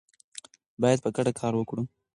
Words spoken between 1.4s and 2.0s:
وکړو.